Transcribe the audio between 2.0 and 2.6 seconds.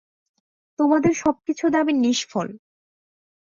নিষ্ফল।